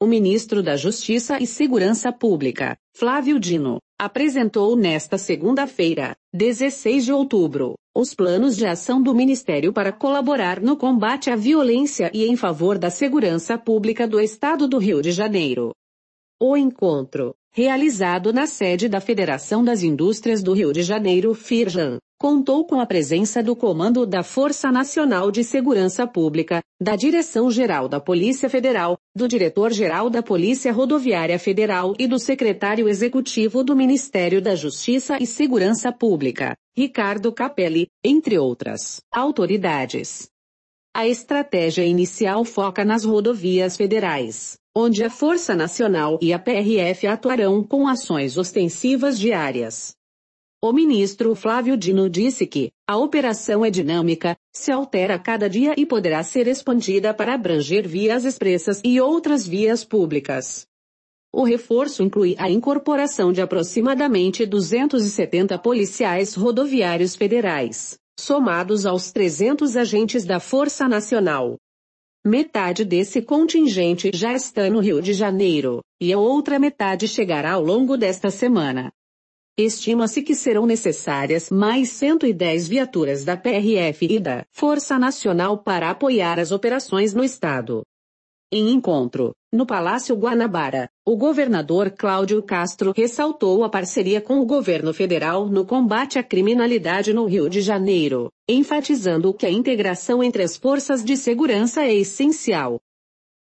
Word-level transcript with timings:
o 0.00 0.06
ministro 0.06 0.62
da 0.62 0.76
Justiça 0.76 1.42
e 1.42 1.46
Segurança 1.46 2.12
Pública, 2.12 2.76
Flávio 2.94 3.40
Dino, 3.40 3.78
apresentou 3.98 4.76
nesta 4.76 5.18
segunda-feira, 5.18 6.14
16 6.32 7.04
de 7.04 7.12
outubro, 7.12 7.74
os 7.96 8.14
planos 8.14 8.56
de 8.56 8.64
ação 8.64 9.02
do 9.02 9.12
Ministério 9.12 9.72
para 9.72 9.90
colaborar 9.90 10.60
no 10.60 10.76
combate 10.76 11.30
à 11.30 11.36
violência 11.36 12.12
e 12.14 12.26
em 12.26 12.36
favor 12.36 12.78
da 12.78 12.90
segurança 12.90 13.58
pública 13.58 14.06
do 14.06 14.20
Estado 14.20 14.68
do 14.68 14.78
Rio 14.78 15.02
de 15.02 15.10
Janeiro. 15.10 15.72
O 16.40 16.56
encontro, 16.56 17.34
realizado 17.50 18.32
na 18.32 18.46
sede 18.46 18.88
da 18.88 19.00
Federação 19.00 19.64
das 19.64 19.82
Indústrias 19.82 20.44
do 20.44 20.52
Rio 20.52 20.72
de 20.72 20.84
Janeiro 20.84 21.34
FIRJAN, 21.34 21.98
contou 22.18 22.66
com 22.66 22.80
a 22.80 22.86
presença 22.86 23.40
do 23.40 23.54
Comando 23.54 24.04
da 24.04 24.24
Força 24.24 24.72
Nacional 24.72 25.30
de 25.30 25.44
Segurança 25.44 26.04
Pública, 26.04 26.60
da 26.82 26.96
Direção-Geral 26.96 27.88
da 27.88 28.00
Polícia 28.00 28.50
Federal, 28.50 28.98
do 29.14 29.28
Diretor-Geral 29.28 30.10
da 30.10 30.20
Polícia 30.20 30.72
Rodoviária 30.72 31.38
Federal 31.38 31.94
e 31.96 32.08
do 32.08 32.18
Secretário 32.18 32.88
Executivo 32.88 33.62
do 33.62 33.76
Ministério 33.76 34.42
da 34.42 34.56
Justiça 34.56 35.16
e 35.20 35.26
Segurança 35.26 35.92
Pública, 35.92 36.56
Ricardo 36.76 37.32
Capelli, 37.32 37.86
entre 38.02 38.36
outras 38.36 39.00
autoridades. 39.12 40.28
A 40.92 41.06
estratégia 41.06 41.84
inicial 41.84 42.44
foca 42.44 42.84
nas 42.84 43.04
rodovias 43.04 43.76
federais, 43.76 44.58
onde 44.76 45.04
a 45.04 45.10
Força 45.10 45.54
Nacional 45.54 46.18
e 46.20 46.32
a 46.32 46.38
PRF 46.38 47.06
atuarão 47.06 47.62
com 47.62 47.86
ações 47.86 48.36
ostensivas 48.36 49.16
diárias. 49.16 49.97
O 50.60 50.72
ministro 50.72 51.36
Flávio 51.36 51.76
Dino 51.76 52.10
disse 52.10 52.44
que 52.44 52.72
a 52.84 52.96
operação 52.96 53.64
é 53.64 53.70
dinâmica, 53.70 54.36
se 54.52 54.72
altera 54.72 55.16
cada 55.16 55.48
dia 55.48 55.72
e 55.76 55.86
poderá 55.86 56.20
ser 56.24 56.48
expandida 56.48 57.14
para 57.14 57.34
abranger 57.34 57.86
vias 57.86 58.24
expressas 58.24 58.80
e 58.84 59.00
outras 59.00 59.46
vias 59.46 59.84
públicas. 59.84 60.66
O 61.32 61.44
reforço 61.44 62.02
inclui 62.02 62.34
a 62.38 62.50
incorporação 62.50 63.32
de 63.32 63.40
aproximadamente 63.40 64.44
270 64.44 65.56
policiais 65.60 66.34
rodoviários 66.34 67.14
federais, 67.14 67.96
somados 68.18 68.84
aos 68.84 69.12
300 69.12 69.76
agentes 69.76 70.24
da 70.24 70.40
Força 70.40 70.88
Nacional. 70.88 71.56
Metade 72.26 72.84
desse 72.84 73.22
contingente 73.22 74.10
já 74.12 74.32
está 74.32 74.68
no 74.68 74.80
Rio 74.80 75.00
de 75.00 75.12
Janeiro, 75.12 75.84
e 76.02 76.12
a 76.12 76.18
outra 76.18 76.58
metade 76.58 77.06
chegará 77.06 77.52
ao 77.52 77.62
longo 77.62 77.96
desta 77.96 78.28
semana. 78.28 78.92
Estima-se 79.60 80.22
que 80.22 80.36
serão 80.36 80.66
necessárias 80.66 81.50
mais 81.50 81.88
110 81.88 82.68
viaturas 82.68 83.24
da 83.24 83.36
PRF 83.36 84.06
e 84.08 84.20
da 84.20 84.44
Força 84.52 84.96
Nacional 84.96 85.58
para 85.58 85.90
apoiar 85.90 86.38
as 86.38 86.52
operações 86.52 87.12
no 87.12 87.24
estado. 87.24 87.82
Em 88.52 88.70
encontro, 88.70 89.32
no 89.52 89.66
Palácio 89.66 90.14
Guanabara, 90.14 90.88
o 91.04 91.16
governador 91.16 91.90
Cláudio 91.90 92.40
Castro 92.40 92.92
ressaltou 92.96 93.64
a 93.64 93.68
parceria 93.68 94.20
com 94.20 94.38
o 94.38 94.46
governo 94.46 94.94
federal 94.94 95.48
no 95.48 95.66
combate 95.66 96.20
à 96.20 96.22
criminalidade 96.22 97.12
no 97.12 97.26
Rio 97.26 97.50
de 97.50 97.60
Janeiro, 97.60 98.30
enfatizando 98.48 99.34
que 99.34 99.44
a 99.44 99.50
integração 99.50 100.22
entre 100.22 100.44
as 100.44 100.56
forças 100.56 101.04
de 101.04 101.16
segurança 101.16 101.82
é 101.82 101.92
essencial. 101.92 102.78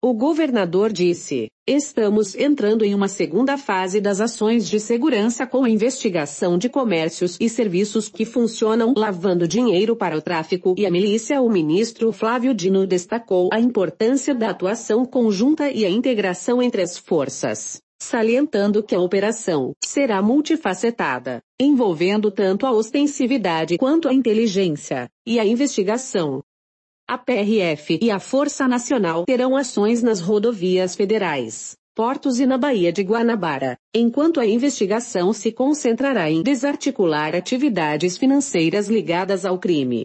O 0.07 0.13
governador 0.13 0.93
disse: 0.93 1.49
Estamos 1.67 2.35
entrando 2.35 2.85
em 2.85 2.93
uma 2.93 3.07
segunda 3.07 3.57
fase 3.57 3.99
das 3.99 4.21
ações 4.21 4.69
de 4.69 4.79
segurança 4.79 5.47
com 5.47 5.65
investigação 5.65 6.59
de 6.59 6.69
comércios 6.69 7.37
e 7.41 7.49
serviços 7.49 8.07
que 8.07 8.23
funcionam 8.23 8.93
lavando 8.95 9.47
dinheiro 9.47 9.95
para 9.95 10.15
o 10.15 10.21
tráfico 10.21 10.75
e 10.77 10.85
a 10.85 10.91
milícia. 10.91 11.41
O 11.41 11.49
ministro 11.49 12.11
Flávio 12.11 12.53
Dino 12.53 12.85
destacou 12.85 13.49
a 13.51 13.59
importância 13.59 14.35
da 14.35 14.51
atuação 14.51 15.05
conjunta 15.05 15.71
e 15.71 15.83
a 15.83 15.89
integração 15.89 16.61
entre 16.61 16.83
as 16.83 16.99
forças, 16.99 17.81
salientando 17.99 18.83
que 18.83 18.93
a 18.93 18.99
operação 18.99 19.71
será 19.83 20.21
multifacetada, 20.21 21.41
envolvendo 21.59 22.29
tanto 22.29 22.67
a 22.67 22.71
ostensividade 22.71 23.75
quanto 23.79 24.07
a 24.07 24.13
inteligência 24.13 25.09
e 25.25 25.39
a 25.39 25.45
investigação, 25.47 26.43
a 27.07 27.19
PRF 27.19 27.99
e 28.01 28.09
a 28.09 28.19
Força 28.19 28.67
Nacional 28.67 29.25
terão 29.25 29.55
ações 29.55 30.01
nas 30.01 30.19
rodovias 30.19 30.95
federais, 30.95 31.77
portos 31.93 32.39
e 32.39 32.47
na 32.47 32.57
Baía 32.57 32.91
de 32.91 33.03
Guanabara, 33.03 33.77
enquanto 33.93 34.39
a 34.39 34.45
investigação 34.47 35.31
se 35.31 35.51
concentrará 35.51 36.31
em 36.31 36.41
desarticular 36.41 37.35
atividades 37.35 38.17
financeiras 38.17 38.89
ligadas 38.89 39.45
ao 39.45 39.59
crime. 39.59 40.03